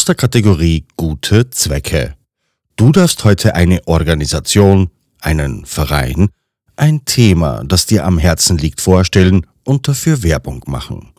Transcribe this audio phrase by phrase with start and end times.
[0.00, 2.14] aus der Kategorie Gute Zwecke.
[2.76, 4.88] Du darfst heute eine Organisation,
[5.20, 6.30] einen Verein,
[6.74, 11.12] ein Thema, das dir am Herzen liegt, vorstellen und dafür Werbung machen.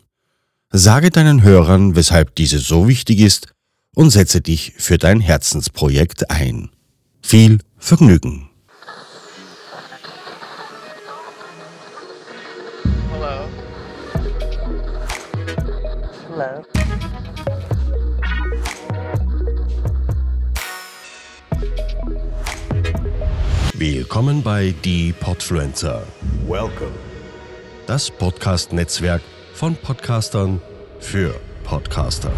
[0.72, 3.52] Sage deinen Hörern, weshalb diese so wichtig ist
[3.94, 6.70] und setze dich für dein Herzensprojekt ein.
[7.22, 8.51] Viel Vergnügen!
[23.84, 26.06] Willkommen bei Die Podfluencer,
[26.46, 26.92] Welcome.
[27.88, 29.20] das Podcast-Netzwerk
[29.54, 30.62] von Podcastern
[31.00, 32.30] für Podcaster.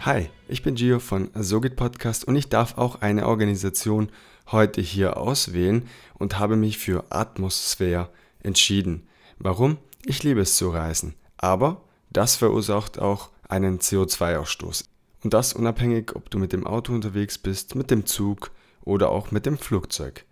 [0.00, 4.10] Hi, ich bin Gio von Sogit Podcast und ich darf auch eine Organisation
[4.52, 8.10] heute hier auswählen und habe mich für Atmosphäre
[8.42, 9.06] entschieden.
[9.38, 9.78] Warum?
[10.04, 14.84] Ich liebe es zu reisen, aber das verursacht auch einen CO2-Ausstoß.
[15.22, 18.50] Und das unabhängig, ob du mit dem Auto unterwegs bist, mit dem Zug
[18.82, 20.24] oder auch mit dem Flugzeug.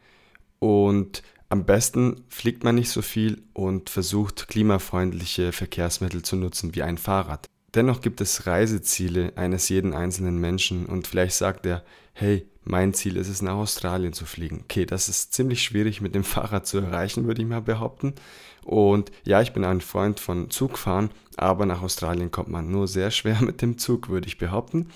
[0.59, 6.83] Und am besten fliegt man nicht so viel und versucht klimafreundliche Verkehrsmittel zu nutzen wie
[6.83, 7.47] ein Fahrrad.
[7.75, 13.17] Dennoch gibt es Reiseziele eines jeden einzelnen Menschen und vielleicht sagt er, hey, mein Ziel
[13.17, 14.61] ist es, nach Australien zu fliegen.
[14.65, 18.15] Okay, das ist ziemlich schwierig mit dem Fahrrad zu erreichen, würde ich mal behaupten.
[18.65, 23.11] Und ja, ich bin ein Freund von Zugfahren, aber nach Australien kommt man nur sehr
[23.11, 24.89] schwer mit dem Zug, würde ich behaupten.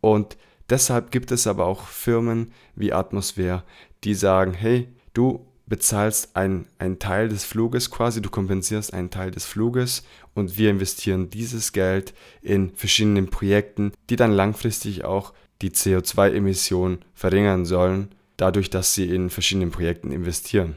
[0.00, 0.36] Und
[0.70, 3.64] deshalb gibt es aber auch Firmen wie Atmosphäre,
[4.04, 6.68] die sagen, hey, du bezahlst einen
[7.00, 12.14] Teil des Fluges quasi, du kompensierst einen Teil des Fluges und wir investieren dieses Geld
[12.40, 15.32] in verschiedene Projekten, die dann langfristig auch
[15.62, 20.76] die CO2-Emissionen verringern sollen, dadurch, dass sie in verschiedenen Projekten investieren.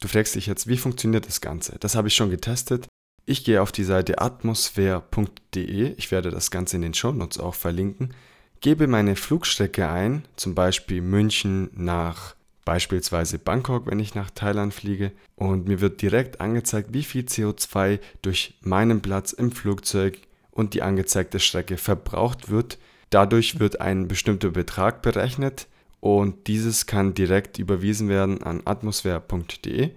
[0.00, 1.76] Du fragst dich jetzt, wie funktioniert das Ganze?
[1.80, 2.86] Das habe ich schon getestet.
[3.24, 8.14] Ich gehe auf die Seite atmosphäre.de, ich werde das Ganze in den Shownotes auch verlinken,
[8.60, 12.34] gebe meine Flugstrecke ein, zum Beispiel München nach
[12.64, 17.98] beispielsweise Bangkok, wenn ich nach Thailand fliege, und mir wird direkt angezeigt, wie viel CO2
[18.22, 20.18] durch meinen Platz im Flugzeug
[20.50, 22.78] und die angezeigte Strecke verbraucht wird.
[23.10, 25.66] Dadurch wird ein bestimmter Betrag berechnet
[26.00, 29.90] und dieses kann direkt überwiesen werden an atmosphäre.de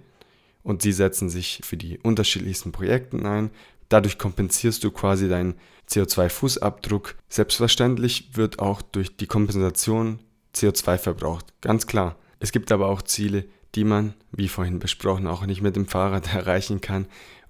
[0.62, 3.50] und sie setzen sich für die unterschiedlichsten Projekte ein.
[3.88, 5.54] Dadurch kompensierst du quasi deinen
[5.90, 7.14] CO2-Fußabdruck.
[7.28, 10.20] Selbstverständlich wird auch durch die Kompensation
[10.54, 12.16] CO2 verbraucht, ganz klar.
[12.40, 13.44] Es gibt aber auch Ziele,
[13.74, 17.06] die man, wie vorhin besprochen, auch nicht mit dem Fahrrad erreichen kann.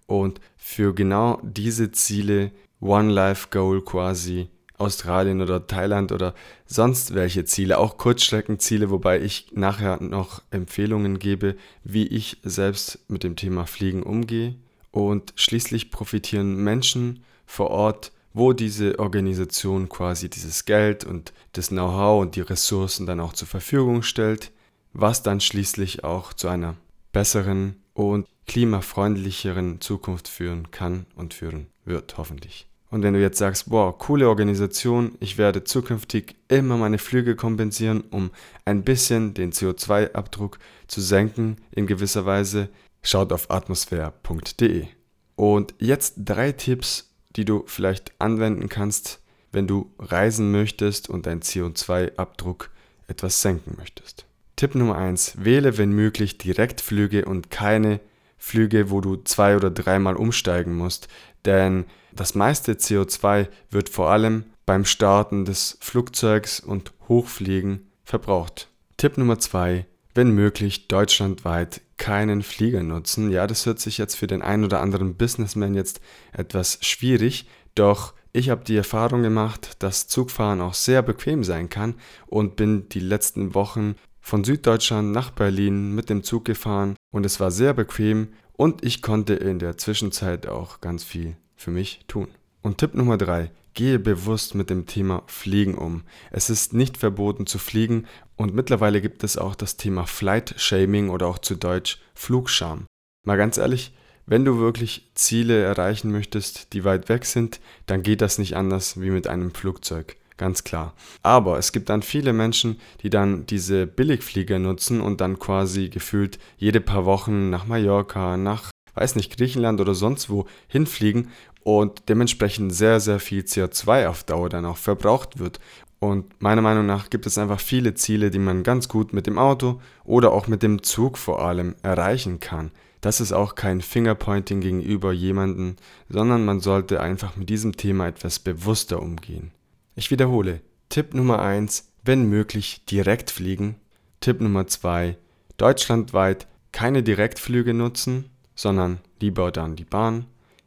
[0.07, 2.51] Und für genau diese Ziele,
[2.81, 4.49] One Life Goal quasi,
[4.83, 6.35] Australien oder Thailand oder
[6.67, 13.25] sonst welche Ziele, auch Kurzstreckenziele, wobei ich nachher noch Empfehlungen gebe, wie ich selbst mit
[13.25, 14.57] dem Thema Fliegen umgehe.
[14.91, 22.21] Und schließlich profitieren Menschen vor Ort, wo diese Organisation quasi dieses Geld und das Know-how
[22.21, 24.53] und die Ressourcen dann auch zur Verfügung stellt
[24.93, 26.77] was dann schließlich auch zu einer
[27.13, 32.67] besseren und klimafreundlicheren Zukunft führen kann und führen wird, hoffentlich.
[32.93, 38.03] Und wenn du jetzt sagst, boah, coole Organisation, ich werde zukünftig immer meine Flüge kompensieren,
[38.11, 38.31] um
[38.67, 40.59] ein bisschen den CO2-Abdruck
[40.89, 42.69] zu senken in gewisser Weise,
[43.03, 44.89] schaut auf atmosphäre.de.
[45.37, 49.23] Und jetzt drei Tipps, die du vielleicht anwenden kannst,
[49.53, 52.69] wenn du reisen möchtest und deinen CO2-Abdruck
[53.07, 54.27] etwas senken möchtest.
[54.55, 55.43] Tipp Nummer 1.
[55.43, 58.01] Wähle, wenn möglich, Direktflüge und keine
[58.37, 61.09] Flüge, wo du zwei oder dreimal umsteigen musst,
[61.45, 68.69] denn das meiste CO2 wird vor allem beim Starten des Flugzeugs und Hochfliegen verbraucht.
[68.97, 69.87] Tipp Nummer 2.
[70.15, 73.31] Wenn möglich, deutschlandweit keinen Flieger nutzen.
[73.31, 76.01] Ja, das hört sich jetzt für den einen oder anderen Businessman jetzt
[76.33, 81.95] etwas schwierig, doch ich habe die Erfahrung gemacht, dass Zugfahren auch sehr bequem sein kann
[82.27, 87.41] und bin die letzten Wochen von Süddeutschland nach Berlin mit dem Zug gefahren und es
[87.41, 92.29] war sehr bequem und ich konnte in der Zwischenzeit auch ganz viel für mich tun.
[92.63, 93.51] Und Tipp Nummer 3.
[93.75, 96.03] Gehe bewusst mit dem Thema Fliegen um.
[96.31, 98.07] Es ist nicht verboten zu fliegen
[98.37, 102.87] und mittlerweile gibt es auch das Thema Flight Shaming oder auch zu Deutsch Flugscham.
[103.25, 103.95] Mal ganz ehrlich,
[104.27, 109.01] wenn du wirklich Ziele erreichen möchtest, die weit weg sind, dann geht das nicht anders
[109.01, 110.93] wie mit einem Flugzeug ganz klar.
[111.23, 116.41] Aber es gibt dann viele Menschen, die dann diese Billigflieger nutzen und dann quasi gefühlt
[116.59, 121.29] jede paar Wochen nach Mallorca, nach, weiß nicht, Griechenland oder sonst wo hinfliegen
[121.63, 125.61] und dementsprechend sehr, sehr viel CO2 auf Dauer dann auch verbraucht wird.
[126.01, 129.39] Und meiner Meinung nach gibt es einfach viele Ziele, die man ganz gut mit dem
[129.39, 132.73] Auto oder auch mit dem Zug vor allem erreichen kann.
[133.01, 135.77] Das ist auch kein Fingerpointing gegenüber jemanden,
[136.09, 139.53] sondern man sollte einfach mit diesem Thema etwas bewusster umgehen.
[139.95, 140.61] Ich wiederhole.
[140.89, 143.77] Tipp Nummer 1, wenn möglich direkt fliegen.
[144.21, 145.17] Tipp Nummer 2,
[145.57, 150.27] deutschlandweit keine Direktflüge nutzen, sondern lieber dann die Bahn.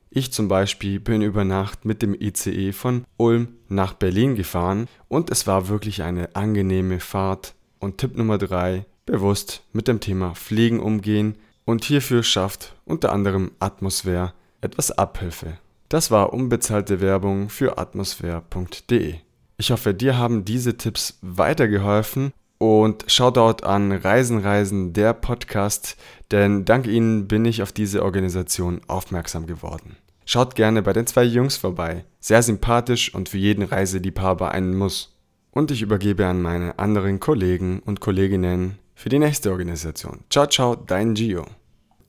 [0.10, 5.30] Ich zum Beispiel bin über Nacht mit dem ICE von Ulm nach Berlin gefahren und
[5.32, 7.56] es war wirklich eine angenehme Fahrt.
[7.80, 11.36] Und Tipp Nummer 3, bewusst mit dem Thema Fliegen umgehen
[11.66, 15.58] und hierfür schafft unter anderem Atmosphäre etwas Abhilfe.
[15.90, 19.16] Das war unbezahlte Werbung für atmosphäre.de.
[19.58, 25.98] Ich hoffe, dir haben diese Tipps weitergeholfen und Shoutout an Reisen Reisen, der Podcast,
[26.32, 29.98] denn dank ihnen bin ich auf diese Organisation aufmerksam geworden.
[30.26, 32.06] Schaut gerne bei den zwei Jungs vorbei.
[32.20, 35.16] Sehr sympathisch und für jeden Reiseliebhaber einen Muss.
[35.52, 40.22] Und ich übergebe an meine anderen Kollegen und Kolleginnen für die nächste Organisation.
[40.30, 41.46] Ciao, ciao, dein Gio.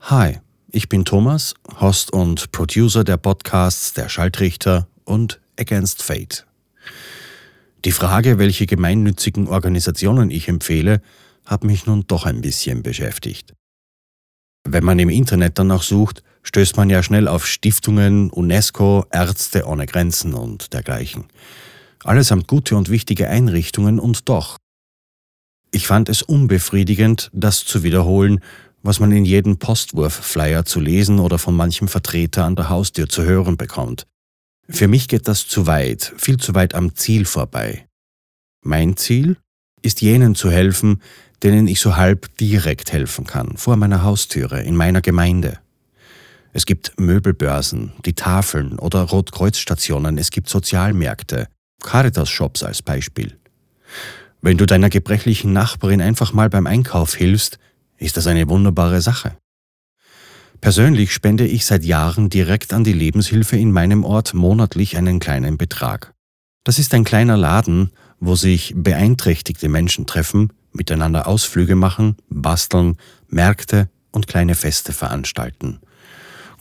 [0.01, 0.39] Hi,
[0.77, 6.45] ich bin Thomas, Host und Producer der Podcasts Der Schaltrichter und Against Fate.
[7.87, 11.01] Die Frage, welche gemeinnützigen Organisationen ich empfehle,
[11.47, 13.55] hat mich nun doch ein bisschen beschäftigt.
[14.69, 19.87] Wenn man im Internet danach sucht, stößt man ja schnell auf Stiftungen, UNESCO, Ärzte ohne
[19.87, 21.25] Grenzen und dergleichen.
[22.05, 24.59] Allesamt gute und wichtige Einrichtungen und doch.
[25.71, 28.41] Ich fand es unbefriedigend, das zu wiederholen,
[28.87, 33.25] was man in jedem Postwurf-Flyer zu lesen oder von manchem Vertreter an der Haustür zu
[33.25, 34.07] hören bekommt.
[34.69, 37.87] Für mich geht das zu weit, viel zu weit am Ziel vorbei.
[38.63, 39.37] Mein Ziel
[39.83, 41.03] ist jenen zu helfen,
[41.43, 45.59] denen ich so halb direkt helfen kann, vor meiner Haustüre, in meiner Gemeinde.
[46.53, 51.49] Es gibt Möbelbörsen, die Tafeln oder Rotkreuzstationen, es gibt Sozialmärkte,
[51.83, 53.37] Caritas-Shops als Beispiel.
[54.41, 57.59] Wenn du deiner gebrechlichen Nachbarin einfach mal beim Einkauf hilfst,
[57.99, 59.37] ist das eine wunderbare Sache.
[60.61, 65.59] Persönlich spende ich seit Jahren direkt an die Lebenshilfe in meinem Ort monatlich einen kleinen
[65.59, 66.15] Betrag.
[66.65, 72.97] Das ist ein kleiner Laden, wo sich beeinträchtigte Menschen treffen, miteinander Ausflüge machen, basteln,
[73.29, 75.81] Märkte und kleine Feste veranstalten.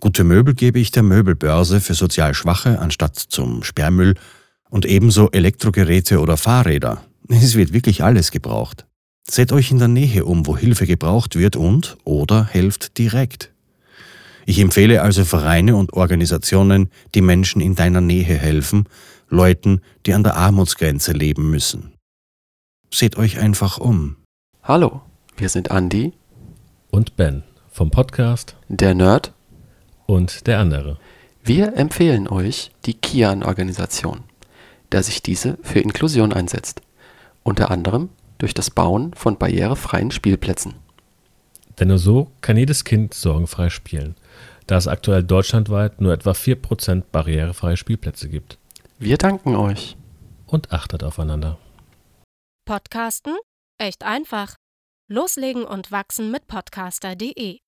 [0.02, 4.16] Gute Möbel gebe ich der Möbelbörse für sozial Schwache anstatt zum Sperrmüll
[4.70, 7.04] und ebenso Elektrogeräte oder Fahrräder.
[7.30, 8.86] Es wird wirklich alles gebraucht.
[9.28, 13.52] Seht euch in der Nähe um, wo Hilfe gebraucht wird und oder helft direkt.
[14.46, 18.88] Ich empfehle also Vereine und Organisationen, die Menschen in deiner Nähe helfen,
[19.28, 21.94] Leuten, die an der Armutsgrenze leben müssen.
[22.94, 24.18] Seht euch einfach um.
[24.62, 25.02] Hallo,
[25.38, 26.14] wir sind Andi
[26.92, 29.34] und Ben vom Podcast Der Nerd
[30.06, 31.00] und der andere.
[31.44, 34.24] Wir empfehlen euch die Kian-Organisation,
[34.92, 36.84] der sich diese für Inklusion einsetzt,
[37.42, 40.76] unter anderem durch das Bauen von barrierefreien Spielplätzen.
[41.80, 44.16] Denn nur so kann jedes Kind sorgenfrei spielen,
[44.68, 48.58] da es aktuell deutschlandweit nur etwa 4% barrierefreie Spielplätze gibt.
[49.00, 49.98] Wir danken euch.
[50.48, 51.58] Und achtet aufeinander.
[52.66, 53.36] Podcasten?
[53.78, 54.56] Echt einfach.
[55.10, 57.65] Loslegen und wachsen mit podcaster.de